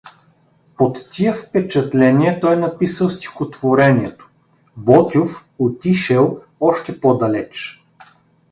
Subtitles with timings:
[0.77, 4.29] Под тия впечатления той написал стихотворението:
[4.77, 7.83] Ботйов отишел още по-далеч.